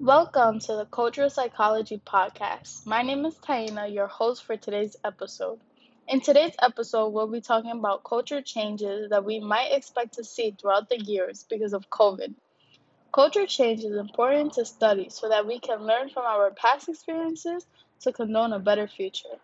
Welcome 0.00 0.60
to 0.60 0.76
the 0.76 0.86
Cultural 0.86 1.28
Psychology 1.28 2.00
Podcast. 2.06 2.86
My 2.86 3.02
name 3.02 3.26
is 3.26 3.34
Taina, 3.34 3.92
your 3.92 4.06
host 4.06 4.44
for 4.44 4.56
today's 4.56 4.96
episode. 5.04 5.60
In 6.08 6.22
today's 6.22 6.54
episode, 6.62 7.10
we'll 7.10 7.26
be 7.26 7.42
talking 7.42 7.72
about 7.72 8.02
culture 8.02 8.40
changes 8.40 9.10
that 9.10 9.26
we 9.26 9.40
might 9.40 9.72
expect 9.72 10.14
to 10.14 10.24
see 10.24 10.52
throughout 10.58 10.88
the 10.88 10.98
years 10.98 11.44
because 11.50 11.74
of 11.74 11.90
COVID. 11.90 12.32
Culture 13.12 13.46
change 13.46 13.84
is 13.84 13.94
important 13.94 14.54
to 14.54 14.64
study 14.64 15.10
so 15.10 15.28
that 15.28 15.46
we 15.46 15.58
can 15.60 15.86
learn 15.86 16.08
from 16.08 16.24
our 16.24 16.50
past 16.50 16.88
experiences 16.88 17.66
to 18.00 18.10
condone 18.10 18.54
a 18.54 18.58
better 18.58 18.88
future. 18.88 19.36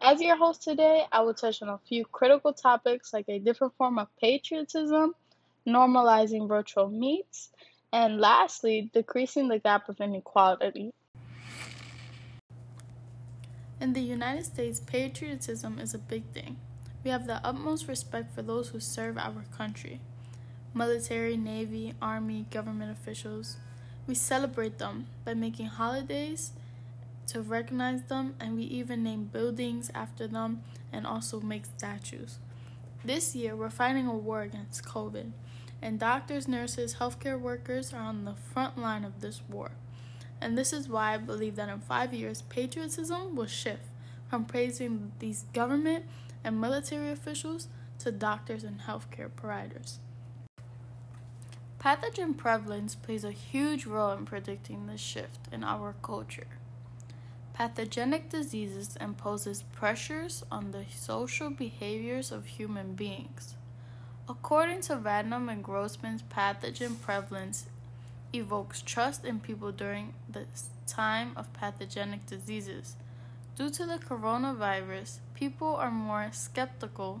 As 0.00 0.20
your 0.22 0.36
host 0.36 0.62
today, 0.62 1.06
I 1.10 1.22
will 1.22 1.34
touch 1.34 1.60
on 1.60 1.68
a 1.68 1.78
few 1.88 2.04
critical 2.04 2.52
topics 2.52 3.12
like 3.12 3.26
a 3.28 3.40
different 3.40 3.74
form 3.76 3.98
of 3.98 4.06
patriotism, 4.20 5.14
normalizing 5.66 6.46
virtual 6.46 6.88
meets, 6.88 7.50
and 7.94 8.20
lastly, 8.20 8.90
decreasing 8.92 9.46
the 9.46 9.60
gap 9.60 9.88
of 9.88 10.00
inequality. 10.00 10.92
In 13.80 13.92
the 13.92 14.00
United 14.00 14.44
States, 14.44 14.80
patriotism 14.80 15.78
is 15.78 15.94
a 15.94 15.98
big 15.98 16.24
thing. 16.32 16.56
We 17.04 17.12
have 17.12 17.28
the 17.28 17.40
utmost 17.46 17.86
respect 17.86 18.34
for 18.34 18.42
those 18.42 18.70
who 18.70 18.80
serve 18.80 19.16
our 19.16 19.44
country 19.56 20.00
military, 20.74 21.36
navy, 21.36 21.94
army, 22.02 22.46
government 22.50 22.90
officials. 22.90 23.58
We 24.08 24.16
celebrate 24.16 24.78
them 24.78 25.06
by 25.24 25.34
making 25.34 25.66
holidays 25.66 26.50
to 27.28 27.42
recognize 27.42 28.02
them, 28.02 28.34
and 28.40 28.56
we 28.56 28.64
even 28.64 29.04
name 29.04 29.30
buildings 29.32 29.92
after 29.94 30.26
them 30.26 30.64
and 30.92 31.06
also 31.06 31.40
make 31.40 31.64
statues. 31.64 32.38
This 33.04 33.36
year, 33.36 33.54
we're 33.54 33.70
fighting 33.70 34.08
a 34.08 34.16
war 34.16 34.42
against 34.42 34.84
COVID 34.84 35.30
and 35.84 36.00
doctors, 36.00 36.48
nurses, 36.48 36.94
healthcare 36.94 37.38
workers 37.38 37.92
are 37.92 38.00
on 38.00 38.24
the 38.24 38.34
front 38.34 38.78
line 38.78 39.04
of 39.04 39.20
this 39.20 39.42
war. 39.50 39.72
And 40.40 40.56
this 40.56 40.72
is 40.72 40.88
why 40.88 41.12
I 41.12 41.18
believe 41.18 41.56
that 41.56 41.68
in 41.68 41.80
five 41.80 42.14
years, 42.14 42.40
patriotism 42.40 43.36
will 43.36 43.46
shift 43.46 43.84
from 44.30 44.46
praising 44.46 45.12
these 45.18 45.44
government 45.52 46.06
and 46.42 46.58
military 46.58 47.10
officials 47.10 47.68
to 47.98 48.10
doctors 48.10 48.64
and 48.64 48.80
healthcare 48.80 49.28
providers. 49.36 49.98
Pathogen 51.78 52.34
prevalence 52.34 52.94
plays 52.94 53.22
a 53.22 53.30
huge 53.30 53.84
role 53.84 54.12
in 54.12 54.24
predicting 54.24 54.86
this 54.86 55.02
shift 55.02 55.48
in 55.52 55.62
our 55.62 55.94
culture. 56.02 56.46
Pathogenic 57.52 58.30
diseases 58.30 58.96
imposes 59.02 59.64
pressures 59.64 60.44
on 60.50 60.70
the 60.70 60.86
social 60.94 61.50
behaviors 61.50 62.32
of 62.32 62.46
human 62.46 62.94
beings. 62.94 63.56
According 64.26 64.80
to 64.82 64.96
Radnor 64.96 65.50
and 65.50 65.62
Grossmann's 65.62 66.22
pathogen 66.22 66.98
prevalence 66.98 67.66
evokes 68.32 68.80
trust 68.80 69.22
in 69.22 69.38
people 69.38 69.70
during 69.70 70.14
the 70.26 70.46
time 70.86 71.32
of 71.36 71.52
pathogenic 71.52 72.24
diseases. 72.24 72.96
Due 73.54 73.68
to 73.68 73.84
the 73.84 73.98
coronavirus, 73.98 75.18
people 75.34 75.76
are 75.76 75.90
more 75.90 76.30
skeptical 76.32 77.20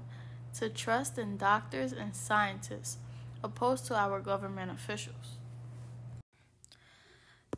to 0.54 0.70
trust 0.70 1.18
in 1.18 1.36
doctors 1.36 1.92
and 1.92 2.16
scientists 2.16 2.96
opposed 3.42 3.84
to 3.86 3.94
our 3.94 4.18
government 4.18 4.70
officials. 4.72 5.36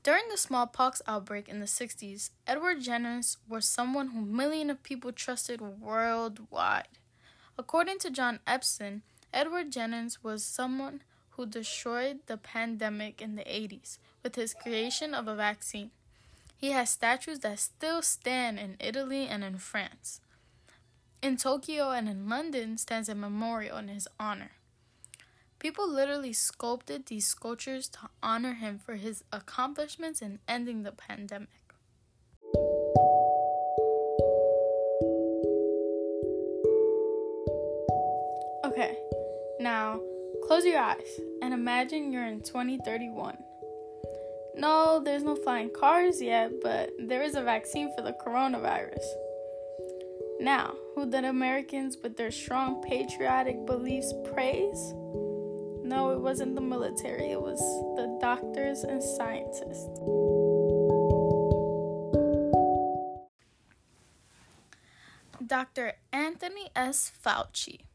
During 0.03 0.25
the 0.29 0.37
smallpox 0.37 1.03
outbreak 1.07 1.49
in 1.49 1.61
the 1.61 1.67
60s, 1.67 2.31
Edward 2.49 2.81
Jenner 2.81 3.21
was 3.49 3.65
someone 3.65 4.09
who 4.09 4.23
millions 4.23 4.73
of 4.73 4.83
people 4.83 5.13
trusted 5.13 5.61
worldwide. 5.61 6.99
According 7.57 8.01
to 8.01 8.11
John 8.11 8.41
Epstein, 8.47 9.03
Edward 9.33 9.71
Jenner 9.71 10.07
was 10.23 10.45
someone 10.45 11.03
who 11.31 11.47
destroyed 11.47 12.21
the 12.27 12.37
pandemic 12.37 13.21
in 13.21 13.37
the 13.37 13.45
80s 13.45 13.99
with 14.23 14.37
his 14.37 14.55
creation 14.55 15.15
of 15.15 15.29
a 15.29 15.37
vaccine. 15.37 15.91
He 16.57 16.71
has 16.71 16.91
statues 16.91 17.41
that 17.41 17.59
still 17.59 18.01
stand 18.01 18.59
in 18.59 18.77
Italy 18.81 19.27
and 19.27 19.45
in 19.45 19.59
France. 19.59 20.21
In 21.23 21.37
Tokyo 21.37 21.91
and 21.91 22.09
in 22.09 22.28
London 22.28 22.78
stands 22.78 23.09
a 23.09 23.15
memorial 23.15 23.77
in 23.77 23.89
his 23.89 24.09
honor. 24.19 24.53
People 25.59 25.91
literally 25.91 26.33
sculpted 26.33 27.06
these 27.06 27.27
sculptures 27.27 27.89
to 27.89 27.99
honor 28.23 28.55
him 28.55 28.79
for 28.79 28.95
his 28.95 29.25
accomplishments 29.33 30.23
in 30.23 30.39
ending 30.47 30.83
the 30.83 30.93
pandemic. 30.93 31.49
Now, 39.66 40.00
close 40.47 40.65
your 40.65 40.78
eyes 40.78 41.19
and 41.43 41.53
imagine 41.53 42.12
you're 42.12 42.25
in 42.25 42.41
2031. 42.41 43.37
No, 44.54 45.03
there's 45.04 45.25
no 45.25 45.34
flying 45.34 45.72
cars 45.77 46.22
yet, 46.22 46.53
but 46.62 46.93
there 47.00 47.25
is 47.25 47.34
a 47.34 47.43
vaccine 47.43 47.93
for 47.97 48.03
the 48.03 48.16
coronavirus. 48.25 49.05
Now, 50.38 50.76
who 50.94 51.10
did 51.10 51.25
Americans 51.25 51.97
with 52.00 52.16
their 52.16 52.31
strong 52.31 52.81
patriotic 52.81 53.66
beliefs 53.66 54.15
praise? 54.32 54.93
No, 55.82 56.10
it 56.12 56.21
wasn't 56.21 56.55
the 56.55 56.60
military, 56.60 57.32
it 57.32 57.43
was 57.43 57.59
the 57.97 58.06
doctors 58.21 58.84
and 58.84 59.03
scientists. 59.03 59.99
Dr. 65.44 65.94
Anthony 66.12 66.71
S. 66.76 67.10
Fauci 67.25 67.86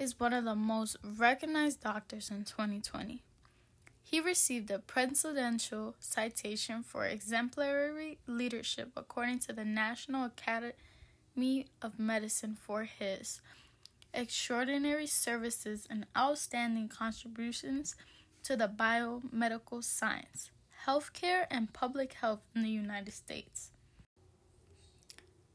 is 0.00 0.18
one 0.18 0.32
of 0.32 0.46
the 0.46 0.54
most 0.54 0.96
recognized 1.04 1.82
doctors 1.82 2.30
in 2.30 2.42
2020. 2.42 3.22
He 4.02 4.18
received 4.18 4.70
a 4.70 4.78
presidential 4.78 5.94
citation 6.00 6.82
for 6.82 7.04
exemplary 7.04 8.18
leadership 8.26 8.92
according 8.96 9.40
to 9.40 9.52
the 9.52 9.64
National 9.64 10.24
Academy 10.24 11.66
of 11.82 11.98
Medicine 11.98 12.56
for 12.58 12.84
his 12.84 13.42
extraordinary 14.14 15.06
services 15.06 15.86
and 15.90 16.06
outstanding 16.16 16.88
contributions 16.88 17.94
to 18.42 18.56
the 18.56 18.68
biomedical 18.68 19.84
science, 19.84 20.50
healthcare, 20.86 21.44
and 21.50 21.74
public 21.74 22.14
health 22.14 22.40
in 22.56 22.62
the 22.62 22.70
United 22.70 23.12
States. 23.12 23.70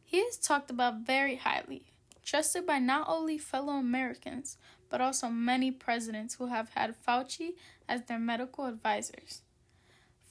He 0.03 0.17
is 0.17 0.37
talked 0.37 0.69
about 0.69 0.99
very 0.99 1.37
highly 1.37 1.94
trusted 2.25 2.65
by 2.65 2.79
not 2.79 3.07
only 3.07 3.37
fellow 3.37 3.73
Americans, 3.73 4.57
but 4.89 4.99
also 4.99 5.29
many 5.29 5.71
presidents 5.71 6.35
who 6.35 6.47
have 6.47 6.69
had 6.75 6.95
Fauci 7.07 7.53
as 7.87 8.03
their 8.03 8.19
medical 8.19 8.65
advisors. 8.65 9.41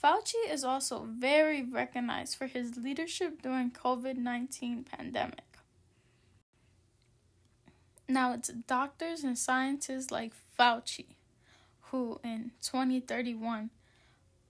Fauci 0.03 0.51
is 0.51 0.65
also 0.65 1.09
very 1.19 1.63
recognized 1.63 2.37
for 2.37 2.47
his 2.47 2.77
leadership 2.77 3.41
during 3.41 3.71
COVID-19 3.71 4.85
pandemic. 4.85 5.45
Now 8.07 8.35
it's 8.35 8.49
doctors 8.49 9.25
and 9.25 9.39
scientists 9.39 10.11
like 10.11 10.33
Fauci 10.59 11.15
who 11.95 12.21
in 12.25 12.51
2031 12.61 13.71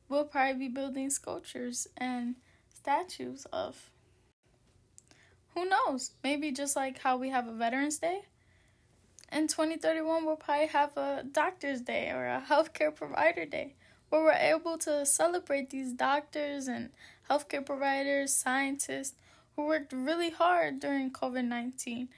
will 0.09 0.25
probably 0.25 0.67
be 0.67 0.69
building 0.69 1.11
sculptures 1.11 1.87
and 1.95 2.37
statues 2.75 3.47
of 3.53 3.91
who 5.55 5.69
knows? 5.69 6.11
Maybe 6.23 6.51
just 6.53 6.77
like 6.77 6.99
how 6.99 7.17
we 7.17 7.31
have 7.31 7.47
a 7.47 7.53
Veterans 7.53 7.99
Day. 7.99 8.23
In 9.33 9.49
2031, 9.49 10.25
we'll 10.25 10.37
probably 10.37 10.67
have 10.67 10.97
a 10.97 11.25
Doctor's 11.31 11.81
Day 11.81 12.11
or 12.11 12.27
a 12.27 12.45
Healthcare 12.49 12.95
Provider 12.95 13.47
Day 13.47 13.75
where 14.11 14.23
we're 14.23 14.33
able 14.33 14.79
to 14.79 15.05
celebrate 15.07 15.71
these 15.71 15.93
doctors 15.93 16.69
and 16.69 16.91
healthcare 17.29 17.65
providers, 17.65 18.33
scientists 18.33 19.15
who 19.57 19.67
worked 19.67 19.93
really 19.93 20.31
hard 20.31 20.79
during 20.79 21.11
COVID 21.11 21.47
19 21.47 22.09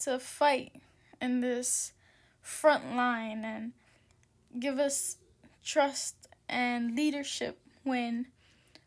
to 0.00 0.18
fight 0.18 0.72
in 1.20 1.40
this 1.40 1.92
front 2.40 2.94
line 2.94 3.44
and 3.44 3.72
give 4.58 4.78
us 4.78 5.16
trust 5.64 6.28
and 6.48 6.94
leadership 6.96 7.58
when 7.84 8.26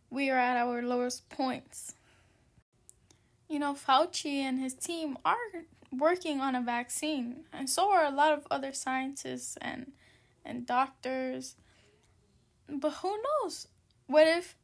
we 0.09 0.29
are 0.29 0.37
at 0.37 0.57
our 0.57 0.81
lowest 0.81 1.27
points 1.29 1.95
you 3.55 3.59
know, 3.59 3.73
Fauci 3.73 4.39
and 4.39 4.59
his 4.59 4.73
team 4.73 5.17
are 5.23 5.63
working 5.89 6.41
on 6.41 6.55
a 6.55 6.61
vaccine, 6.61 7.45
and 7.53 7.69
so 7.69 7.89
are 7.89 8.03
a 8.03 8.11
lot 8.11 8.33
of 8.33 8.45
other 8.51 8.73
scientists 8.73 9.57
and 9.61 9.93
and 10.43 10.65
doctors. 10.65 11.55
But 12.67 12.95
who 12.95 13.17
knows? 13.25 13.69
What 14.07 14.27
if 14.27 14.57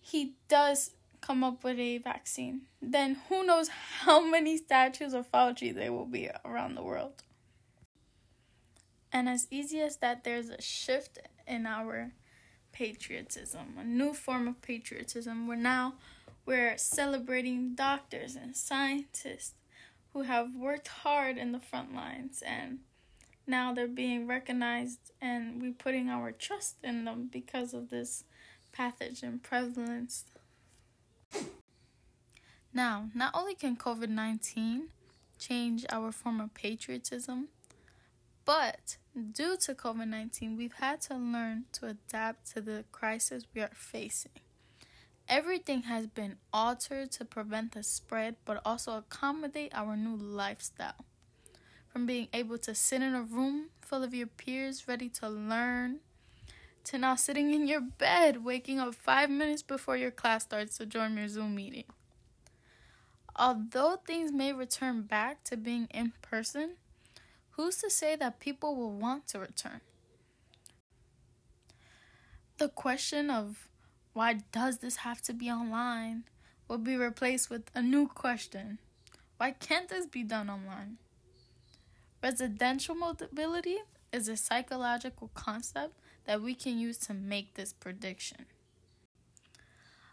he 0.00 0.34
does 0.48 0.90
come 1.20 1.44
up 1.44 1.62
with 1.62 1.78
a 1.78 1.98
vaccine? 1.98 2.62
Then 2.82 3.18
who 3.28 3.46
knows 3.46 3.68
how 4.00 4.28
many 4.28 4.56
statues 4.56 5.14
of 5.14 5.30
Fauci 5.30 5.72
there 5.72 5.92
will 5.92 6.10
be 6.18 6.28
around 6.44 6.74
the 6.74 6.82
world? 6.82 7.22
And 9.12 9.28
as 9.28 9.46
easy 9.48 9.80
as 9.80 9.98
that, 9.98 10.24
there's 10.24 10.48
a 10.48 10.60
shift 10.60 11.20
in 11.46 11.66
our 11.66 12.10
patriotism, 12.72 13.76
a 13.78 13.84
new 13.84 14.12
form 14.12 14.48
of 14.48 14.60
patriotism. 14.60 15.46
We're 15.46 15.54
now 15.54 15.94
we're 16.48 16.78
celebrating 16.78 17.74
doctors 17.74 18.34
and 18.34 18.56
scientists 18.56 19.52
who 20.14 20.22
have 20.22 20.56
worked 20.56 20.88
hard 20.88 21.36
in 21.36 21.52
the 21.52 21.60
front 21.60 21.94
lines 21.94 22.42
and 22.46 22.78
now 23.46 23.74
they're 23.74 23.86
being 23.86 24.26
recognized 24.26 25.12
and 25.20 25.60
we're 25.60 25.74
putting 25.74 26.08
our 26.08 26.32
trust 26.32 26.76
in 26.82 27.04
them 27.04 27.28
because 27.30 27.74
of 27.74 27.90
this 27.90 28.24
pathogen 28.74 29.42
prevalence. 29.42 30.24
Now, 32.72 33.10
not 33.14 33.32
only 33.34 33.54
can 33.54 33.76
COVID 33.76 34.08
19 34.08 34.88
change 35.38 35.84
our 35.90 36.10
form 36.10 36.40
of 36.40 36.54
patriotism, 36.54 37.48
but 38.46 38.96
due 39.32 39.58
to 39.58 39.74
COVID 39.74 40.08
19, 40.08 40.56
we've 40.56 40.72
had 40.72 41.02
to 41.02 41.14
learn 41.14 41.64
to 41.72 41.88
adapt 41.88 42.50
to 42.52 42.62
the 42.62 42.84
crisis 42.90 43.44
we 43.54 43.60
are 43.60 43.70
facing. 43.74 44.32
Everything 45.28 45.82
has 45.82 46.06
been 46.06 46.36
altered 46.54 47.10
to 47.12 47.24
prevent 47.24 47.72
the 47.72 47.82
spread, 47.82 48.36
but 48.46 48.62
also 48.64 48.96
accommodate 48.96 49.72
our 49.74 49.94
new 49.94 50.16
lifestyle. 50.16 51.04
From 51.88 52.06
being 52.06 52.28
able 52.32 52.56
to 52.58 52.74
sit 52.74 53.02
in 53.02 53.14
a 53.14 53.22
room 53.22 53.66
full 53.82 54.02
of 54.02 54.14
your 54.14 54.26
peers 54.26 54.88
ready 54.88 55.10
to 55.10 55.28
learn, 55.28 56.00
to 56.84 56.96
now 56.96 57.14
sitting 57.14 57.52
in 57.52 57.68
your 57.68 57.82
bed, 57.82 58.42
waking 58.42 58.78
up 58.78 58.94
five 58.94 59.28
minutes 59.28 59.62
before 59.62 59.98
your 59.98 60.10
class 60.10 60.44
starts 60.44 60.78
to 60.78 60.86
join 60.86 61.18
your 61.18 61.28
Zoom 61.28 61.54
meeting. 61.54 61.84
Although 63.36 64.00
things 64.06 64.32
may 64.32 64.54
return 64.54 65.02
back 65.02 65.44
to 65.44 65.56
being 65.58 65.88
in 65.90 66.12
person, 66.22 66.76
who's 67.50 67.76
to 67.78 67.90
say 67.90 68.16
that 68.16 68.40
people 68.40 68.74
will 68.74 68.92
want 68.92 69.28
to 69.28 69.38
return? 69.38 69.82
The 72.56 72.68
question 72.68 73.30
of 73.30 73.67
why 74.18 74.34
does 74.50 74.78
this 74.78 74.96
have 74.96 75.22
to 75.22 75.32
be 75.32 75.48
online 75.48 76.24
will 76.66 76.78
be 76.78 76.96
replaced 76.96 77.48
with 77.48 77.70
a 77.72 77.80
new 77.80 78.08
question 78.08 78.78
why 79.36 79.52
can't 79.52 79.88
this 79.88 80.06
be 80.06 80.24
done 80.24 80.50
online? 80.50 80.98
Residential 82.20 82.96
mobility 82.96 83.76
is 84.12 84.26
a 84.26 84.36
psychological 84.36 85.30
concept 85.34 85.94
that 86.24 86.42
we 86.42 86.56
can 86.56 86.76
use 86.76 86.98
to 86.98 87.14
make 87.14 87.54
this 87.54 87.72
prediction. 87.72 88.46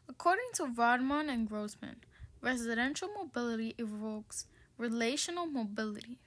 According 0.08 0.52
to 0.54 0.68
Rodman 0.68 1.28
and 1.28 1.50
Grossmann, 1.50 1.96
Residential 2.40 3.10
mobility 3.18 3.74
evokes 3.80 4.46
relational 4.78 5.48
mobility. 5.48 6.20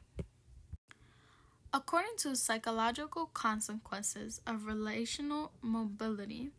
According 1.72 2.16
to 2.18 2.34
psychological 2.34 3.26
consequences 3.26 4.40
of 4.48 4.66
relational 4.66 5.52
mobility, 5.62 6.50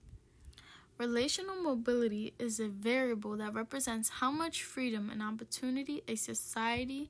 relational 0.99 1.55
mobility 1.55 2.33
is 2.37 2.59
a 2.59 2.67
variable 2.67 3.37
that 3.37 3.53
represents 3.53 4.09
how 4.09 4.29
much 4.29 4.63
freedom 4.63 5.09
and 5.09 5.23
opportunity 5.23 6.03
a 6.07 6.15
society 6.15 7.09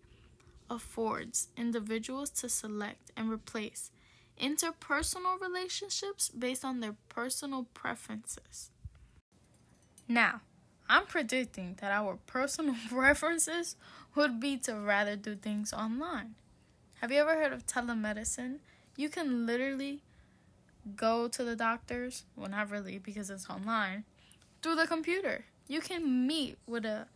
affords 0.69 1.47
individuals 1.57 2.29
to 2.29 2.47
select 2.47 3.11
and 3.17 3.31
replace 3.31 3.91
interpersonal 4.39 5.41
relationships 5.41 6.29
based 6.29 6.63
on 6.63 6.79
their 6.79 6.95
personal 7.09 7.65
preferences. 7.73 8.69
Now, 10.07 10.41
I'm 10.87 11.05
predicting 11.05 11.75
that 11.81 11.91
our 11.91 12.17
personal 12.25 12.75
preferences 12.89 13.75
would 14.15 14.39
be 14.39 14.57
to 14.57 14.75
rather 14.75 15.15
do 15.15 15.35
things 15.35 15.73
online. 15.73 16.35
Have 17.01 17.11
you 17.11 17.19
ever 17.19 17.35
heard 17.35 17.53
of 17.53 17.65
telemedicine? 17.65 18.59
You 18.95 19.09
can 19.09 19.45
literally 19.45 20.01
go 20.95 21.27
to 21.27 21.43
the 21.43 21.55
doctors, 21.55 22.25
well, 22.35 22.49
not 22.49 22.69
really 22.69 22.97
because 22.97 23.29
it's 23.29 23.49
online, 23.49 24.03
through 24.61 24.75
the 24.75 24.87
computer. 24.87 25.45
You 25.67 25.81
can 25.81 26.27
meet 26.27 26.57
with 26.67 26.85
a 26.85 27.07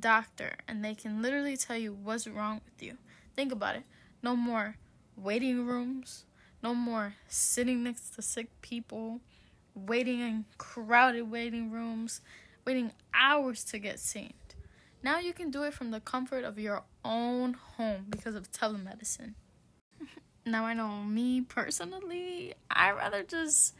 doctor 0.00 0.56
and 0.66 0.84
they 0.84 0.94
can 0.94 1.22
literally 1.22 1.56
tell 1.56 1.76
you 1.76 1.92
what's 1.92 2.26
wrong 2.26 2.60
with 2.64 2.82
you. 2.82 2.98
Think 3.34 3.52
about 3.52 3.76
it. 3.76 3.84
No 4.22 4.36
more 4.36 4.76
waiting 5.16 5.66
rooms, 5.66 6.24
no 6.62 6.74
more 6.74 7.14
sitting 7.28 7.84
next 7.84 8.10
to 8.10 8.22
sick 8.22 8.48
people, 8.62 9.20
waiting 9.74 10.20
in 10.20 10.44
crowded 10.58 11.30
waiting 11.30 11.70
rooms 11.70 12.20
waiting 12.68 12.92
hours 13.14 13.64
to 13.64 13.78
get 13.78 13.98
seen. 13.98 14.34
Now 15.02 15.18
you 15.20 15.32
can 15.32 15.50
do 15.50 15.62
it 15.62 15.72
from 15.72 15.90
the 15.90 16.00
comfort 16.00 16.44
of 16.44 16.58
your 16.58 16.82
own 17.02 17.54
home 17.54 18.04
because 18.10 18.34
of 18.34 18.52
telemedicine. 18.52 19.32
Now 20.50 20.64
I 20.64 20.74
know 20.74 21.02
me 21.02 21.40
personally, 21.42 22.54
I 22.70 22.92
rather 22.92 23.22
just 23.22 23.74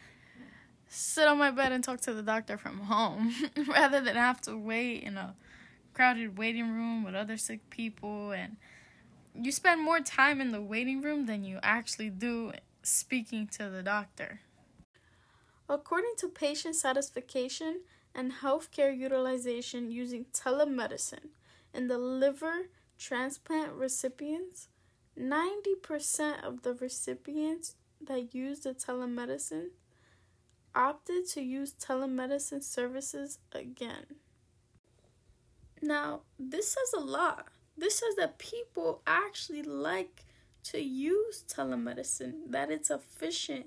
sit 0.89 1.29
on 1.29 1.39
my 1.39 1.51
bed 1.51 1.73
and 1.73 1.85
talk 1.85 2.01
to 2.03 2.15
the 2.15 2.23
doctor 2.23 2.57
from 2.57 2.81
home 2.81 3.35
rather 3.69 4.01
than 4.01 4.17
have 4.17 4.41
to 4.43 4.57
wait 4.57 5.03
in 5.03 5.17
a 5.17 5.35
crowded 5.93 6.39
waiting 6.39 6.73
room 6.73 7.05
with 7.05 7.15
other 7.15 7.37
sick 7.37 7.69
people 7.71 8.31
and 8.33 8.57
you 9.35 9.53
spend 9.53 9.83
more 9.83 10.01
time 10.01 10.41
in 10.41 10.53
the 10.53 10.63
waiting 10.63 11.03
room 11.03 11.27
than 11.27 11.45
you 11.45 11.59
actually 11.63 12.11
do 12.11 12.53
speaking 12.83 13.47
to 13.47 13.69
the 13.69 13.83
doctor. 13.83 14.41
According 15.69 16.15
to 16.19 16.29
patient 16.29 16.75
satisfaction, 16.77 17.83
and 18.15 18.33
healthcare 18.43 18.97
utilization 18.97 19.93
using 19.93 20.27
telemedicine 20.33 21.31
in 21.73 21.87
the 21.87 21.99
liver 21.99 22.69
transplant 22.99 23.73
recipients, 23.73 24.69
90% 25.19 26.45
of 26.45 26.63
the 26.63 26.75
recipients 26.75 27.75
that 28.01 28.35
used 28.35 28.65
the 28.65 28.75
telemedicine 28.75 29.69
opted 30.75 31.27
to 31.29 31.43
use 31.43 31.73
telemedicine 31.73 32.63
services 32.63 33.39
again. 33.53 34.17
Now, 35.83 36.21
this 36.39 36.69
says 36.69 36.93
a 36.97 37.05
lot. 37.05 37.49
This 37.77 37.99
says 37.99 38.17
that 38.17 38.39
people 38.39 39.03
actually 39.07 39.63
like 39.63 40.25
to 40.65 40.81
use 40.81 41.45
telemedicine, 41.49 42.51
that 42.51 42.71
it's 42.71 42.91
efficient. 42.91 43.67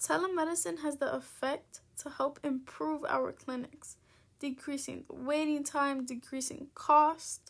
Telemedicine 0.00 0.80
has 0.82 0.96
the 0.96 1.12
effect 1.12 1.80
to 1.98 2.10
help 2.10 2.38
improve 2.44 3.04
our 3.08 3.32
clinics, 3.32 3.96
decreasing 4.38 5.04
waiting 5.08 5.64
time, 5.64 6.04
decreasing 6.04 6.68
cost. 6.74 7.41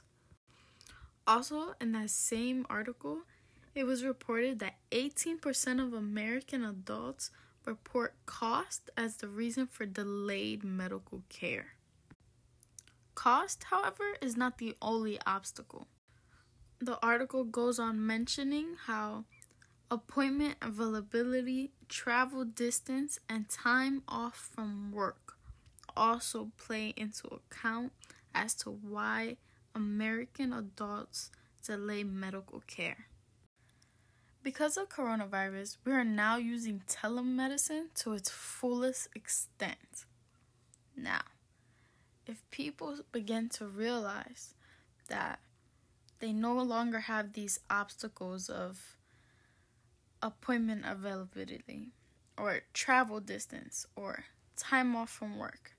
Also, 1.26 1.74
in 1.80 1.92
that 1.92 2.10
same 2.10 2.66
article, 2.69 3.20
it 3.74 3.84
was 3.84 4.04
reported 4.04 4.58
that 4.58 4.74
18% 4.90 5.82
of 5.82 5.92
American 5.92 6.64
adults 6.64 7.30
report 7.64 8.14
cost 8.26 8.90
as 8.96 9.16
the 9.16 9.28
reason 9.28 9.66
for 9.66 9.86
delayed 9.86 10.64
medical 10.64 11.22
care. 11.28 11.74
Cost, 13.14 13.64
however, 13.64 14.16
is 14.20 14.36
not 14.36 14.58
the 14.58 14.74
only 14.82 15.19
obstacle. 15.26 15.86
The 16.80 16.98
article 17.00 17.44
goes 17.44 17.78
on 17.78 18.04
mentioning 18.04 18.76
how 18.86 19.24
appointment 19.90 20.56
availability, 20.60 21.70
travel 21.88 22.44
distance, 22.44 23.20
and 23.29 23.48
time 23.48 24.02
off 24.08 24.50
from 24.52 24.91
work 24.91 25.36
also 25.96 26.50
play 26.56 26.94
into 26.96 27.29
account 27.29 27.93
as 28.34 28.55
to 28.55 28.70
why 28.70 29.36
American 29.74 30.52
adults 30.52 31.31
delay 31.64 32.05
medical 32.05 32.60
care. 32.67 33.06
Because 34.43 34.76
of 34.76 34.88
coronavirus, 34.88 35.76
we 35.84 35.93
are 35.93 36.05
now 36.05 36.36
using 36.36 36.82
telemedicine 36.88 37.94
to 37.94 38.12
its 38.14 38.29
fullest 38.29 39.08
extent. 39.14 40.05
Now, 40.96 41.22
if 42.26 42.43
people 42.50 42.98
begin 43.12 43.48
to 43.50 43.67
realize 43.67 44.55
that 45.08 45.38
they 46.19 46.32
no 46.32 46.55
longer 46.55 47.00
have 47.00 47.32
these 47.32 47.60
obstacles 47.69 48.48
of 48.48 48.96
appointment 50.22 50.84
availability 50.86 51.91
or 52.38 52.60
travel 52.72 53.20
distance 53.20 53.86
or 53.96 54.24
time 54.56 54.94
off 54.94 55.10
from 55.10 55.36
work. 55.36 55.72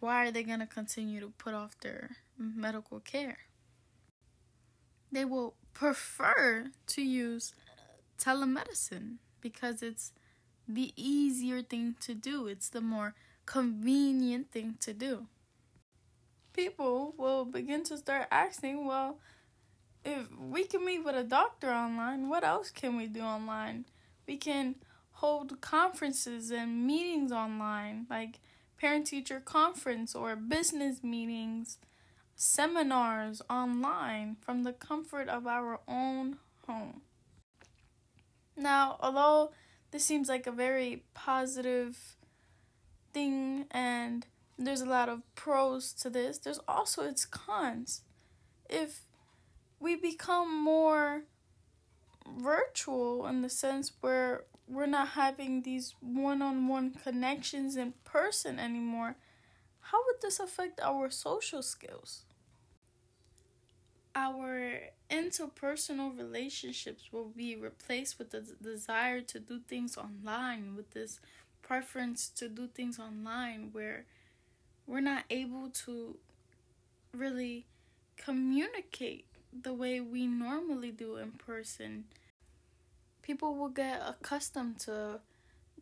Why 0.00 0.26
are 0.26 0.30
they 0.30 0.44
going 0.44 0.60
to 0.60 0.66
continue 0.66 1.20
to 1.20 1.32
put 1.36 1.54
off 1.54 1.78
their 1.80 2.16
medical 2.38 3.00
care? 3.00 3.38
They 5.12 5.24
will 5.24 5.54
prefer 5.72 6.70
to 6.88 7.02
use 7.02 7.54
telemedicine 8.18 9.16
because 9.40 9.82
it's 9.82 10.12
the 10.66 10.92
easier 10.96 11.62
thing 11.62 11.94
to 12.00 12.14
do, 12.14 12.46
it's 12.46 12.68
the 12.68 12.80
more 12.80 13.14
convenient 13.46 14.50
thing 14.50 14.76
to 14.80 14.92
do. 14.92 15.26
People 16.52 17.14
will 17.18 17.44
begin 17.44 17.82
to 17.84 17.98
start 17.98 18.28
asking, 18.30 18.86
well, 18.86 19.18
if 20.04 20.26
we 20.38 20.64
can 20.64 20.84
meet 20.84 21.04
with 21.04 21.16
a 21.16 21.24
doctor 21.24 21.70
online, 21.70 22.28
what 22.28 22.44
else 22.44 22.70
can 22.70 22.96
we 22.96 23.06
do 23.06 23.20
online? 23.20 23.86
We 24.26 24.36
can 24.36 24.76
hold 25.12 25.60
conferences 25.60 26.50
and 26.50 26.86
meetings 26.86 27.32
online, 27.32 28.06
like 28.08 28.40
parent 28.78 29.06
teacher 29.06 29.40
conference 29.40 30.14
or 30.14 30.36
business 30.36 31.02
meetings, 31.02 31.78
seminars 32.36 33.42
online 33.48 34.36
from 34.40 34.62
the 34.62 34.72
comfort 34.72 35.28
of 35.28 35.46
our 35.46 35.80
own 35.86 36.38
home. 36.66 37.02
Now, 38.56 38.96
although 39.00 39.52
this 39.90 40.04
seems 40.04 40.28
like 40.28 40.46
a 40.46 40.52
very 40.52 41.04
positive 41.14 42.16
thing 43.12 43.66
and 43.70 44.26
there's 44.58 44.80
a 44.80 44.86
lot 44.86 45.08
of 45.08 45.22
pros 45.34 45.92
to 45.94 46.10
this, 46.10 46.38
there's 46.38 46.60
also 46.68 47.02
its 47.02 47.26
cons. 47.26 48.02
If 48.68 49.02
we 49.80 49.96
become 49.96 50.62
more 50.62 51.24
virtual 52.38 53.26
in 53.26 53.42
the 53.42 53.48
sense 53.48 53.92
where 54.00 54.44
we're 54.66 54.86
not 54.86 55.08
having 55.08 55.62
these 55.62 55.94
one 56.00 56.40
on 56.40 56.68
one 56.68 56.90
connections 56.90 57.76
in 57.76 57.92
person 58.04 58.58
anymore, 58.58 59.16
how 59.84 59.98
would 60.06 60.22
this 60.22 60.40
affect 60.40 60.80
our 60.80 61.10
social 61.10 61.62
skills? 61.62 62.22
Our 64.14 64.80
interpersonal 65.10 66.16
relationships 66.16 67.12
will 67.12 67.28
be 67.28 67.54
replaced 67.54 68.18
with 68.18 68.30
the 68.30 68.40
desire 68.62 69.20
to 69.20 69.38
do 69.38 69.60
things 69.68 69.98
online, 69.98 70.74
with 70.74 70.92
this 70.92 71.20
preference 71.60 72.28
to 72.30 72.48
do 72.48 72.66
things 72.66 72.98
online 72.98 73.70
where 73.72 74.06
we're 74.86 75.00
not 75.00 75.24
able 75.28 75.68
to 75.70 76.16
really 77.12 77.66
communicate 78.16 79.26
the 79.62 79.74
way 79.74 80.00
we 80.00 80.26
normally 80.26 80.90
do 80.92 81.16
in 81.16 81.32
person. 81.32 82.04
People 83.22 83.54
will 83.54 83.68
get 83.68 84.00
accustomed 84.06 84.78
to 84.80 85.20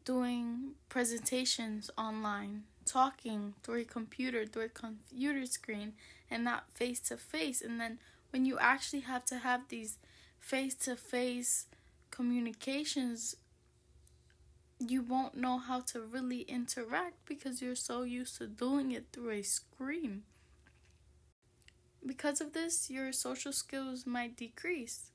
doing 0.05 0.73
presentations 0.89 1.91
online, 1.97 2.65
talking 2.85 3.55
through 3.63 3.81
a 3.81 3.85
computer, 3.85 4.47
through 4.47 4.67
a 4.67 4.69
computer 4.69 5.47
screen, 5.47 5.93
and 6.31 6.45
not 6.45 6.71
face 6.73 7.01
to 7.01 7.17
face. 7.17 7.61
And 7.61 7.81
then 7.81 7.99
when 8.31 8.45
you 8.45 8.59
actually 8.59 9.01
have 9.01 9.25
to 9.27 9.39
have 9.39 9.69
these 9.69 9.99
face 10.39 10.75
to 10.75 10.97
face 10.97 11.67
communications, 12.11 13.37
you 14.79 15.03
won't 15.03 15.37
know 15.37 15.59
how 15.59 15.81
to 15.81 16.01
really 16.01 16.41
interact 16.43 17.25
because 17.27 17.63
you're 17.63 17.75
so 17.77 18.03
used 18.03 18.39
to 18.39 18.47
doing 18.47 18.93
it 18.93 19.07
through 19.13 19.31
a 19.31 19.43
screen. 19.43 20.23
Because 22.05 22.41
of 22.41 22.53
this, 22.53 22.91
your 22.91 23.13
social 23.13 23.53
skills 23.53 24.07
might 24.07 24.37
decrease. 24.37 25.11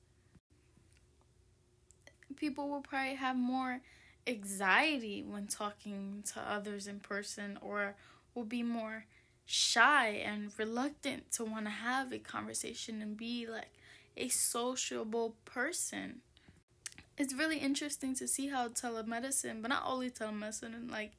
People 2.37 2.69
will 2.69 2.81
probably 2.81 3.15
have 3.15 3.35
more 3.35 3.81
anxiety 4.27 5.23
when 5.23 5.47
talking 5.47 6.23
to 6.33 6.41
others 6.41 6.87
in 6.87 6.99
person 6.99 7.57
or 7.61 7.95
will 8.35 8.43
be 8.43 8.61
more 8.61 9.05
shy 9.45 10.09
and 10.09 10.51
reluctant 10.57 11.31
to 11.31 11.45
want 11.45 11.65
to 11.65 11.71
have 11.71 12.11
a 12.11 12.19
conversation 12.19 13.01
and 13.01 13.15
be 13.15 13.47
like 13.47 13.71
a 14.17 14.27
sociable 14.27 15.35
person. 15.45 16.21
It's 17.17 17.33
really 17.33 17.57
interesting 17.57 18.13
to 18.15 18.27
see 18.27 18.47
how 18.47 18.67
telemedicine, 18.67 19.61
but 19.61 19.69
not 19.69 19.83
only 19.85 20.11
telemedicine, 20.11 20.75
and 20.75 20.91
like 20.91 21.13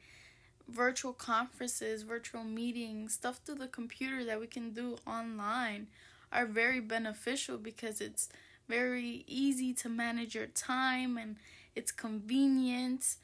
virtual 0.69 1.13
conferences, 1.13 2.03
virtual 2.03 2.45
meetings, 2.45 3.15
stuff 3.15 3.41
through 3.45 3.57
the 3.57 3.67
computer 3.67 4.25
that 4.25 4.39
we 4.39 4.47
can 4.47 4.71
do 4.71 4.99
online 5.07 5.87
are 6.31 6.47
very 6.47 6.81
beneficial 6.81 7.57
because 7.57 8.01
it's 8.01 8.29
very 8.69 9.25
easy 9.27 9.73
to 9.73 9.89
manage 9.89 10.35
your 10.35 10.47
time 10.47 11.17
and 11.17 11.37
it's 11.79 11.93
convenient. 11.93 13.17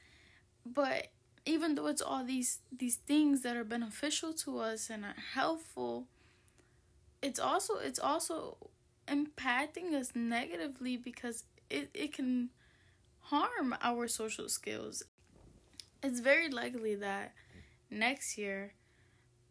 But 0.64 1.08
even 1.46 1.75
though 1.75 1.88
it's 1.88 2.02
all 2.02 2.25
these 2.25 2.61
these 2.82 2.96
things 2.96 3.42
that 3.42 3.56
are 3.56 3.64
beneficial 3.64 4.32
to 4.44 4.58
us 4.58 4.90
and 4.90 5.04
are 5.04 5.16
helpful, 5.34 6.06
it's 7.23 7.40
also 7.40 7.78
it's 7.78 7.99
also 7.99 8.56
impacting 9.08 9.92
us 9.92 10.12
negatively 10.14 10.96
because 10.96 11.44
it, 11.68 11.90
it 11.94 12.12
can 12.14 12.50
harm 13.20 13.75
our 13.82 14.08
social 14.08 14.49
skills 14.49 15.02
it's 16.02 16.20
very 16.20 16.49
likely 16.50 16.94
that 16.96 17.32
next 17.90 18.37
year 18.37 18.75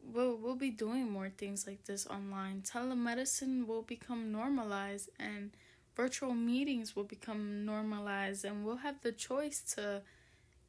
we'll 0.04 0.36
we'll 0.38 0.56
be 0.56 0.70
doing 0.70 1.10
more 1.12 1.30
things 1.30 1.66
like 1.66 1.84
this 1.86 2.06
online. 2.08 2.62
Telemedicine 2.62 3.66
will 3.66 3.82
become 3.82 4.32
normalized 4.32 5.10
and 5.20 5.52
virtual 5.96 6.34
meetings 6.34 6.96
will 6.96 7.04
become 7.04 7.66
normalized 7.66 8.46
and 8.46 8.66
we'll 8.66 8.78
have 8.78 9.02
the 9.02 9.12
choice 9.12 9.62
to 9.76 10.02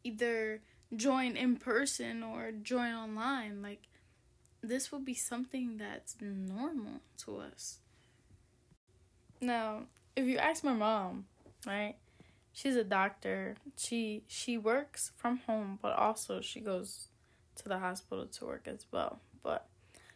either 0.03 0.61
join 0.95 1.37
in 1.37 1.57
person 1.57 2.23
or 2.23 2.53
join 2.53 2.93
online. 2.93 3.63
Like 3.63 3.83
this 4.63 4.91
will 4.93 5.01
be 5.01 5.15
something 5.15 5.77
that's 5.79 6.17
normal 6.21 7.01
to 7.25 7.39
us. 7.39 7.79
Now, 9.41 9.83
if 10.17 10.27
you 10.27 10.39
ask 10.39 10.65
my 10.65 10.73
mom, 10.73 11.27
right? 11.67 11.97
she's 12.55 12.77
a 12.77 12.85
doctor. 12.85 13.57
She 13.77 14.23
she 14.27 14.57
works 14.57 15.13
from 15.17 15.39
home, 15.47 15.79
but 15.83 15.93
also 15.99 16.41
she 16.41 16.61
goes 16.61 17.09
to 17.57 17.69
the 17.69 17.81
hospital 17.81 18.25
to 18.27 18.47
work 18.47 18.67
as 18.67 18.87
well. 18.91 19.21
But 19.43 19.67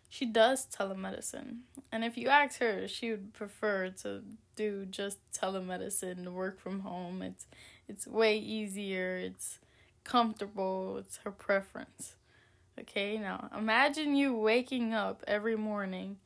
she 0.08 0.24
does 0.24 0.66
telemedicine. 0.66 1.58
And 1.92 2.04
if 2.04 2.16
you 2.16 2.28
ask 2.28 2.60
her, 2.60 2.88
she 2.88 3.10
would 3.10 3.34
prefer 3.34 3.90
to 4.02 4.22
do 4.58 4.86
just 4.86 5.18
telemedicine, 5.32 6.28
work 6.32 6.60
from 6.60 6.80
home. 6.80 7.22
It's 7.22 7.46
it's 7.88 8.06
way 8.06 8.38
easier, 8.38 9.16
it's 9.16 9.58
comfortable, 10.04 10.98
it's 10.98 11.18
her 11.24 11.30
preference. 11.30 12.16
Okay, 12.78 13.18
now 13.18 13.50
imagine 13.56 14.14
you 14.14 14.34
waking 14.34 14.94
up 14.94 15.24
every 15.26 15.56
morning, 15.56 16.18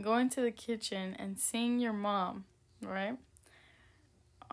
going 0.00 0.28
to 0.30 0.40
the 0.40 0.50
kitchen 0.50 1.14
and 1.18 1.38
seeing 1.38 1.78
your 1.78 1.92
mom, 1.92 2.44
right? 2.82 3.18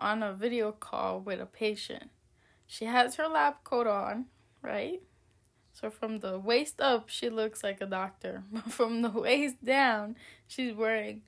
on 0.00 0.22
a 0.22 0.32
video 0.32 0.72
call 0.72 1.20
with 1.20 1.40
a 1.40 1.46
patient. 1.46 2.10
She 2.66 2.86
has 2.86 3.16
her 3.16 3.28
lab 3.28 3.62
coat 3.64 3.86
on, 3.86 4.26
right? 4.62 5.02
So 5.72 5.90
from 5.90 6.20
the 6.20 6.38
waist 6.38 6.80
up, 6.80 7.08
she 7.08 7.28
looks 7.28 7.62
like 7.62 7.80
a 7.80 7.86
doctor. 7.86 8.42
But 8.52 8.72
from 8.72 9.02
the 9.02 9.10
waist 9.10 9.64
down, 9.64 10.16
she's 10.46 10.74
wearing 10.74 11.22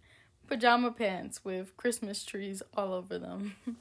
pajama 0.53 0.93
pants 0.93 1.43
with 1.43 1.75
Christmas 1.79 2.25
trees 2.25 2.63
all 2.77 2.93
over 2.93 3.19
them. 3.19 3.57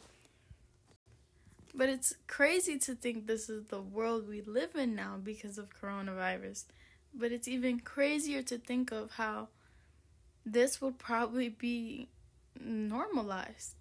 but 1.76 1.90
it's 1.90 2.16
crazy 2.28 2.80
to 2.80 2.96
think 2.96 3.28
this 3.28 3.50
is 3.50 3.66
the 3.66 3.82
world 3.82 4.26
we 4.30 4.42
live 4.42 4.76
in 4.76 4.96
now 4.96 5.18
because 5.22 5.58
of 5.58 5.76
coronavirus. 5.78 6.64
But 7.14 7.34
it's 7.34 7.50
even 7.50 7.82
crazier 7.82 8.42
to 8.44 8.58
think 8.58 8.90
of 8.92 9.12
how 9.12 9.50
this 10.46 10.80
will 10.80 10.94
probably 10.94 11.50
be 11.50 12.08
normalized 12.58 13.76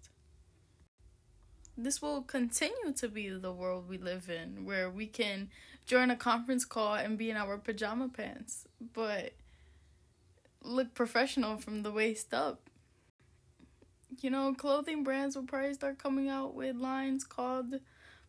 this 1.77 2.01
will 2.01 2.21
continue 2.21 2.93
to 2.95 3.07
be 3.07 3.29
the 3.29 3.51
world 3.51 3.87
we 3.87 3.97
live 3.97 4.29
in 4.29 4.65
where 4.65 4.89
we 4.89 5.07
can 5.07 5.49
join 5.85 6.11
a 6.11 6.15
conference 6.15 6.65
call 6.65 6.95
and 6.95 7.17
be 7.17 7.29
in 7.29 7.37
our 7.37 7.57
pajama 7.57 8.09
pants 8.09 8.67
but 8.93 9.31
look 10.61 10.93
professional 10.93 11.57
from 11.57 11.81
the 11.81 11.91
waist 11.91 12.33
up 12.33 12.69
you 14.19 14.29
know 14.29 14.53
clothing 14.53 15.03
brands 15.03 15.35
will 15.35 15.43
probably 15.43 15.73
start 15.73 15.97
coming 15.97 16.29
out 16.29 16.53
with 16.53 16.75
lines 16.75 17.23
called 17.23 17.79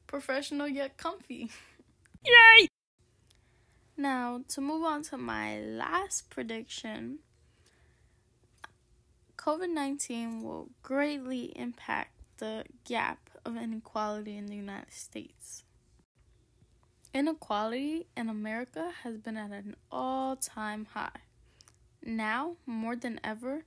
professional 0.06 0.68
yet 0.68 0.96
comfy 0.96 1.50
yay 2.24 2.68
now 3.96 4.40
to 4.48 4.60
move 4.60 4.84
on 4.84 5.02
to 5.02 5.16
my 5.16 5.58
last 5.60 6.30
prediction 6.30 7.18
covid-19 9.36 10.42
will 10.42 10.68
greatly 10.82 11.46
impact 11.56 12.12
the 12.38 12.64
gap 12.84 13.30
of 13.44 13.56
inequality 13.56 14.36
in 14.36 14.46
the 14.46 14.56
United 14.56 14.92
States. 14.92 15.62
Inequality 17.14 18.06
in 18.16 18.28
America 18.28 18.90
has 19.02 19.18
been 19.18 19.36
at 19.36 19.50
an 19.50 19.76
all 19.90 20.36
time 20.36 20.86
high. 20.92 21.20
Now, 22.04 22.56
more 22.66 22.96
than 22.96 23.20
ever, 23.22 23.64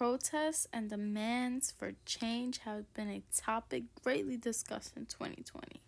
protests 0.00 0.66
and 0.72 0.88
demands 0.88 1.74
for 1.76 1.92
change 2.06 2.56
have 2.60 2.90
been 2.94 3.10
a 3.10 3.22
topic 3.36 3.82
greatly 4.02 4.38
discussed 4.38 4.96
in 4.96 5.04
2020. 5.04 5.82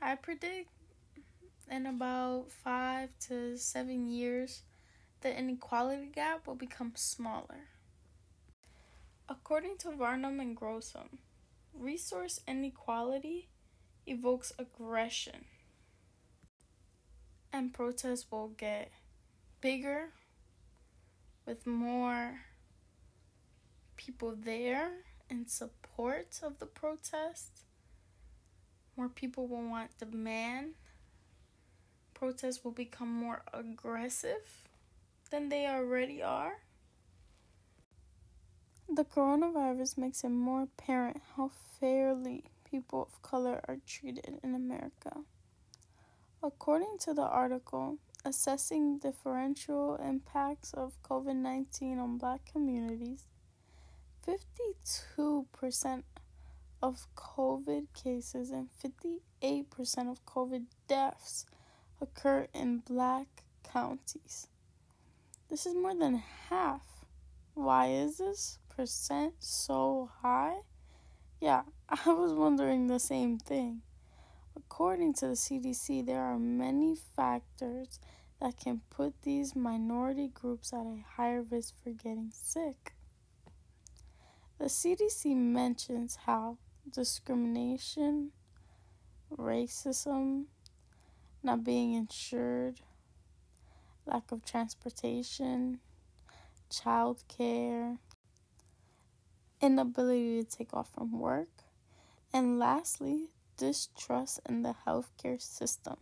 I 0.00 0.14
predict 0.14 0.68
in 1.68 1.84
about 1.84 2.52
five 2.52 3.08
to 3.26 3.58
seven 3.58 4.06
years, 4.06 4.62
the 5.20 5.36
inequality 5.36 6.10
gap 6.14 6.46
will 6.46 6.54
become 6.54 6.92
smaller. 6.94 7.66
According 9.28 9.78
to 9.78 9.90
Varnum 9.90 10.38
and 10.38 10.56
Grossmann, 10.56 11.18
resource 11.74 12.38
inequality 12.46 13.48
evokes 14.06 14.52
aggression, 14.60 15.46
and 17.52 17.74
protests 17.74 18.26
will 18.30 18.52
get 18.56 18.92
bigger 19.60 20.10
with 21.44 21.66
more 21.66 22.42
people 24.10 24.34
there 24.36 24.90
in 25.28 25.46
support 25.46 26.40
of 26.42 26.58
the 26.58 26.66
protest. 26.66 27.60
More 28.96 29.08
people 29.08 29.46
will 29.46 29.62
want 29.62 29.96
demand. 29.98 30.72
Protests 32.12 32.64
will 32.64 32.72
become 32.72 33.08
more 33.08 33.42
aggressive 33.54 34.64
than 35.30 35.48
they 35.48 35.64
already 35.68 36.20
are. 36.24 36.54
The 38.92 39.04
coronavirus 39.04 39.96
makes 39.96 40.24
it 40.24 40.30
more 40.30 40.62
apparent 40.62 41.22
how 41.36 41.52
fairly 41.78 42.42
people 42.68 43.02
of 43.02 43.22
color 43.22 43.60
are 43.68 43.78
treated 43.86 44.40
in 44.42 44.56
America. 44.56 45.18
According 46.42 46.96
to 47.02 47.14
the 47.14 47.22
article, 47.22 47.98
Assessing 48.24 48.98
Differential 48.98 49.94
Impacts 50.04 50.74
of 50.74 51.00
COVID 51.04 51.36
19 51.36 52.00
on 52.00 52.18
Black 52.18 52.40
Communities, 52.52 53.29
52% 54.26 56.02
of 56.82 57.06
COVID 57.16 57.86
cases 57.94 58.50
and 58.50 58.68
58% 58.82 59.20
of 60.10 60.24
COVID 60.24 60.64
deaths 60.88 61.46
occur 62.00 62.46
in 62.54 62.78
black 62.78 63.26
counties. 63.62 64.48
This 65.48 65.66
is 65.66 65.74
more 65.74 65.94
than 65.94 66.22
half. 66.48 66.82
Why 67.54 67.88
is 67.88 68.18
this 68.18 68.58
percent 68.68 69.34
so 69.40 70.10
high? 70.22 70.60
Yeah, 71.40 71.62
I 71.88 72.12
was 72.12 72.32
wondering 72.32 72.86
the 72.86 73.00
same 73.00 73.38
thing. 73.38 73.82
According 74.56 75.14
to 75.14 75.28
the 75.28 75.34
CDC, 75.34 76.06
there 76.06 76.22
are 76.22 76.38
many 76.38 76.96
factors 77.16 77.98
that 78.40 78.58
can 78.58 78.80
put 78.90 79.22
these 79.22 79.54
minority 79.54 80.28
groups 80.28 80.72
at 80.72 80.80
a 80.80 81.04
higher 81.16 81.42
risk 81.42 81.74
for 81.82 81.90
getting 81.90 82.30
sick. 82.32 82.92
The 84.60 84.66
CDC 84.66 85.34
mentions 85.34 86.16
how 86.26 86.58
discrimination, 86.92 88.32
racism, 89.34 90.48
not 91.42 91.64
being 91.64 91.94
insured, 91.94 92.82
lack 94.04 94.30
of 94.30 94.44
transportation, 94.44 95.80
child 96.68 97.24
care, 97.26 97.96
inability 99.62 100.44
to 100.44 100.58
take 100.58 100.74
off 100.74 100.92
from 100.92 101.18
work, 101.18 101.64
and 102.30 102.58
lastly, 102.58 103.30
distrust 103.56 104.40
in 104.46 104.60
the 104.60 104.74
healthcare 104.86 105.40
system. 105.40 105.96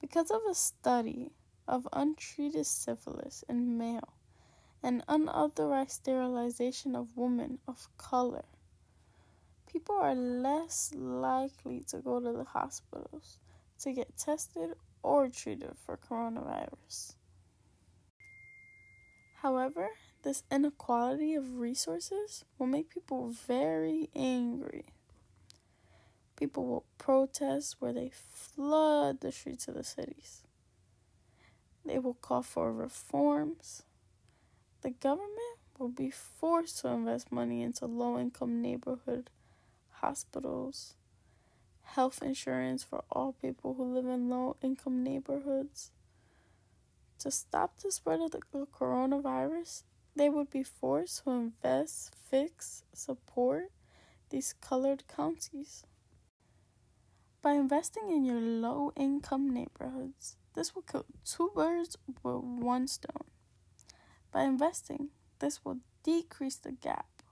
Because 0.00 0.30
of 0.30 0.40
a 0.50 0.54
study 0.54 1.32
of 1.66 1.86
untreated 1.92 2.64
syphilis 2.64 3.44
in 3.50 3.76
male 3.76 4.14
and 4.82 5.02
unauthorized 5.08 5.90
sterilization 5.90 6.94
of 6.94 7.16
women 7.16 7.58
of 7.66 7.88
color, 7.96 8.44
people 9.70 9.96
are 9.96 10.14
less 10.14 10.92
likely 10.94 11.84
to 11.88 11.98
go 11.98 12.20
to 12.20 12.32
the 12.32 12.44
hospitals 12.44 13.38
to 13.80 13.92
get 13.92 14.16
tested 14.16 14.74
or 15.02 15.28
treated 15.28 15.72
for 15.84 15.96
coronavirus. 15.96 17.14
However, 19.42 19.90
this 20.22 20.42
inequality 20.50 21.34
of 21.34 21.58
resources 21.58 22.44
will 22.58 22.66
make 22.66 22.90
people 22.90 23.30
very 23.30 24.10
angry. 24.14 24.86
People 26.36 26.66
will 26.66 26.84
protest 26.98 27.76
where 27.78 27.92
they 27.92 28.10
flood 28.12 29.20
the 29.20 29.30
streets 29.30 29.68
of 29.68 29.74
the 29.74 29.84
cities. 29.84 30.42
They 31.84 31.98
will 31.98 32.14
call 32.14 32.42
for 32.42 32.72
reforms. 32.72 33.84
The 34.88 34.94
government 34.94 35.58
will 35.78 35.90
be 35.90 36.08
forced 36.10 36.78
to 36.78 36.88
invest 36.88 37.30
money 37.30 37.60
into 37.60 37.84
low 37.84 38.18
income 38.18 38.62
neighborhood 38.62 39.28
hospitals, 39.90 40.94
health 41.82 42.22
insurance 42.22 42.84
for 42.84 43.04
all 43.12 43.34
people 43.34 43.74
who 43.74 43.84
live 43.84 44.06
in 44.06 44.30
low 44.30 44.56
income 44.62 45.04
neighborhoods. 45.04 45.90
To 47.18 47.30
stop 47.30 47.76
the 47.80 47.92
spread 47.92 48.22
of 48.22 48.30
the 48.30 48.40
coronavirus, 48.40 49.82
they 50.16 50.30
would 50.30 50.48
be 50.48 50.62
forced 50.62 51.24
to 51.24 51.32
invest, 51.32 52.16
fix, 52.30 52.82
support 52.94 53.70
these 54.30 54.54
colored 54.62 55.04
counties. 55.06 55.84
By 57.42 57.52
investing 57.52 58.10
in 58.10 58.24
your 58.24 58.40
low 58.40 58.92
income 58.96 59.50
neighborhoods, 59.50 60.36
this 60.54 60.74
will 60.74 60.80
kill 60.80 61.04
two 61.26 61.52
birds 61.54 61.98
with 62.06 62.42
one 62.42 62.88
stone. 62.88 63.26
By 64.32 64.44
investing, 64.44 65.08
this 65.38 65.64
will 65.64 65.78
decrease 66.02 66.56
the 66.56 66.72
gap 66.72 67.22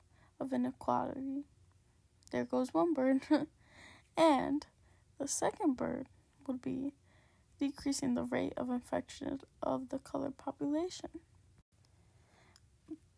of 0.41 0.53
inequality. 0.53 1.45
There 2.31 2.45
goes 2.45 2.73
one 2.73 2.95
bird. 2.95 3.23
and 4.17 4.67
the 5.19 5.29
second 5.29 5.77
bird 5.77 6.09
would 6.47 6.63
be 6.63 6.95
decreasing 7.59 8.15
the 8.15 8.25
rate 8.25 8.53
of 8.57 8.71
infection 8.71 9.41
of 9.63 9.89
the 9.89 9.99
colored 9.99 10.37
population. 10.37 11.11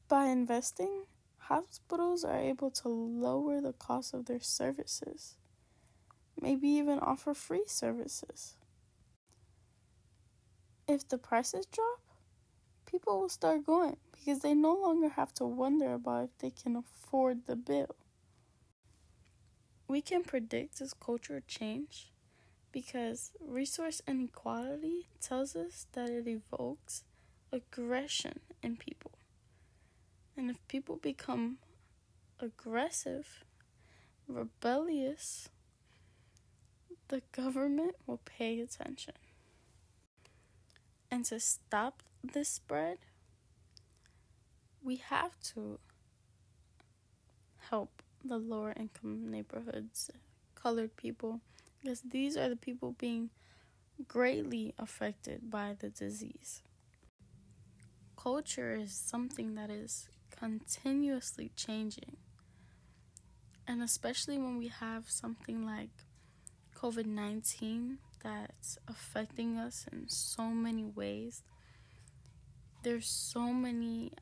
By 0.08 0.26
investing, 0.26 1.04
hospitals 1.38 2.24
are 2.24 2.38
able 2.38 2.70
to 2.70 2.88
lower 2.88 3.60
the 3.60 3.72
cost 3.72 4.14
of 4.14 4.26
their 4.26 4.40
services, 4.40 5.36
maybe 6.40 6.68
even 6.68 6.98
offer 6.98 7.34
free 7.34 7.64
services. 7.66 8.54
If 10.86 11.06
the 11.06 11.18
prices 11.18 11.66
drop, 11.66 12.00
people 12.90 13.20
will 13.20 13.28
start 13.28 13.64
going 13.64 13.96
because 14.12 14.40
they 14.40 14.54
no 14.54 14.74
longer 14.74 15.10
have 15.10 15.32
to 15.34 15.44
wonder 15.44 15.92
about 15.92 16.24
if 16.24 16.38
they 16.38 16.50
can 16.50 16.76
afford 16.76 17.46
the 17.46 17.56
bill. 17.56 17.94
We 19.86 20.00
can 20.00 20.22
predict 20.22 20.78
this 20.78 20.94
cultural 20.94 21.40
change 21.46 22.12
because 22.72 23.32
resource 23.40 24.02
inequality 24.06 25.08
tells 25.20 25.56
us 25.56 25.86
that 25.92 26.10
it 26.10 26.26
evokes 26.26 27.04
aggression 27.52 28.40
in 28.62 28.76
people. 28.76 29.12
And 30.36 30.50
if 30.50 30.56
people 30.68 30.96
become 30.96 31.58
aggressive, 32.38 33.44
rebellious, 34.26 35.48
the 37.08 37.22
government 37.32 37.96
will 38.06 38.20
pay 38.24 38.60
attention. 38.60 39.14
And 41.10 41.24
to 41.24 41.40
stop 41.40 42.02
this 42.32 42.48
spread, 42.48 42.98
we 44.82 44.96
have 44.96 45.38
to 45.54 45.78
help 47.70 48.02
the 48.24 48.38
lower 48.38 48.72
income 48.76 49.30
neighborhoods, 49.30 50.10
colored 50.54 50.96
people, 50.96 51.40
because 51.80 52.00
these 52.02 52.36
are 52.36 52.48
the 52.48 52.56
people 52.56 52.94
being 52.98 53.30
greatly 54.06 54.74
affected 54.78 55.50
by 55.50 55.76
the 55.78 55.88
disease. 55.88 56.62
Culture 58.16 58.74
is 58.74 58.92
something 58.92 59.54
that 59.54 59.70
is 59.70 60.08
continuously 60.30 61.50
changing. 61.56 62.16
And 63.66 63.82
especially 63.82 64.38
when 64.38 64.58
we 64.58 64.68
have 64.68 65.10
something 65.10 65.64
like 65.66 65.90
COVID 66.74 67.06
19 67.06 67.98
that's 68.22 68.78
affecting 68.88 69.58
us 69.58 69.86
in 69.92 70.08
so 70.08 70.44
many 70.48 70.84
ways, 70.84 71.42
there's 72.82 73.06
so 73.06 73.52
many 73.52 74.12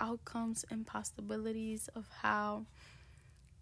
outcomes 0.00 0.64
and 0.70 0.86
possibilities 0.86 1.88
of 1.94 2.08
how 2.22 2.66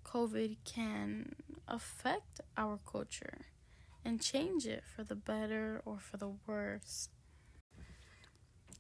COVID 0.04 0.56
can 0.64 1.34
affect 1.68 2.40
our 2.56 2.78
culture 2.90 3.46
and 4.04 4.20
change 4.20 4.66
it 4.66 4.82
for 4.84 5.04
the 5.04 5.14
better 5.14 5.82
or 5.84 5.98
for 5.98 6.16
the 6.16 6.32
worse 6.46 7.08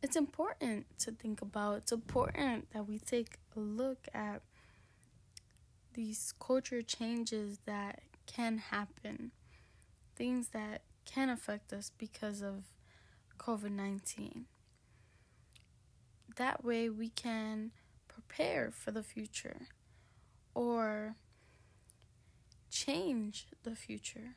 it's 0.02 0.16
important 0.16 0.86
to 1.00 1.12
think 1.12 1.42
about. 1.42 1.78
It's 1.78 1.92
important 1.92 2.70
that 2.72 2.86
we 2.86 2.98
take 2.98 3.36
a 3.56 3.60
look 3.60 4.08
at 4.14 4.42
these 5.92 6.32
culture 6.40 6.82
changes 6.82 7.58
that 7.66 8.00
can 8.26 8.58
happen, 8.58 9.32
things 10.16 10.48
that 10.48 10.82
can 11.04 11.28
affect 11.28 11.72
us 11.72 11.90
because 11.98 12.42
of 12.42 12.64
COVID 13.38 13.72
19. 13.72 14.46
That 16.36 16.64
way, 16.64 16.88
we 16.88 17.08
can 17.08 17.72
prepare 18.08 18.70
for 18.70 18.90
the 18.90 19.02
future 19.02 19.68
or 20.54 21.16
change 22.70 23.46
the 23.62 23.74
future. 23.74 24.36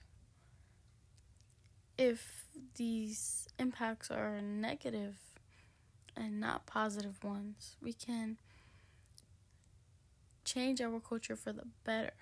If 1.98 2.46
these 2.76 3.48
impacts 3.60 4.10
are 4.10 4.42
negative, 4.42 5.18
and 6.16 6.40
not 6.40 6.66
positive 6.66 7.24
ones. 7.24 7.76
We 7.82 7.94
can 7.94 8.38
change 10.44 10.82
our 10.82 11.00
culture 11.00 11.36
for 11.36 11.54
the 11.54 11.66
better. 11.84 12.14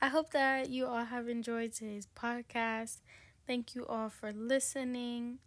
I 0.00 0.08
hope 0.08 0.30
that 0.30 0.70
you 0.70 0.86
all 0.86 1.04
have 1.04 1.28
enjoyed 1.28 1.72
today's 1.72 2.06
podcast. 2.16 2.98
Thank 3.46 3.74
you 3.74 3.84
all 3.86 4.08
for 4.08 4.32
listening. 4.32 5.38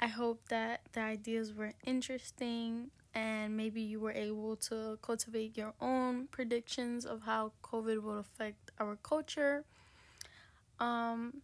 I 0.00 0.06
hope 0.06 0.48
that 0.48 0.80
the 0.92 1.00
ideas 1.00 1.52
were 1.52 1.74
interesting 1.84 2.90
and 3.14 3.54
maybe 3.54 3.82
you 3.82 4.00
were 4.00 4.12
able 4.12 4.56
to 4.56 4.98
cultivate 5.02 5.58
your 5.58 5.74
own 5.78 6.26
predictions 6.28 7.04
of 7.04 7.22
how 7.22 7.52
COVID 7.62 8.02
will 8.02 8.18
affect 8.18 8.70
our 8.78 8.96
culture. 8.96 9.64
Um, 10.78 11.42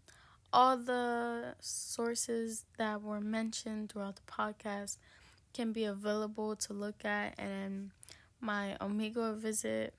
all 0.54 0.78
the 0.78 1.54
sources 1.60 2.64
that 2.78 3.02
were 3.02 3.20
mentioned 3.20 3.92
throughout 3.92 4.16
the 4.16 4.22
podcast 4.22 4.96
can 5.52 5.72
be 5.72 5.84
available 5.84 6.56
to 6.56 6.72
look 6.72 7.04
at 7.04 7.38
and 7.38 7.90
my 8.40 8.76
Omegle 8.80 9.36
visit. 9.36 9.92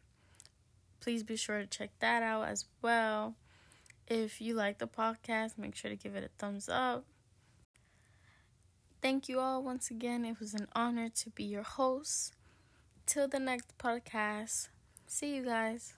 Please 1.00 1.22
be 1.22 1.36
sure 1.36 1.60
to 1.60 1.68
check 1.68 1.92
that 2.00 2.24
out 2.24 2.48
as 2.48 2.66
well. 2.82 3.36
If 4.08 4.42
you 4.42 4.56
like 4.56 4.80
the 4.80 4.88
podcast, 4.88 5.60
make 5.60 5.76
sure 5.76 5.92
to 5.92 5.98
give 5.98 6.16
it 6.16 6.24
a 6.24 6.30
thumbs 6.40 6.70
up. 6.70 7.06
Thank 9.02 9.30
you 9.30 9.40
all 9.40 9.64
once 9.64 9.92
again. 9.92 10.26
It 10.26 10.40
was 10.40 10.54
an 10.54 10.68
honor 10.76 11.10
to 11.10 11.30
be 11.30 11.44
your 11.44 11.64
host. 11.64 12.34
Till 13.06 13.28
the 13.28 13.40
next 13.40 13.78
podcast, 13.78 14.70
see 15.06 15.36
you 15.36 15.46
guys. 15.46 15.94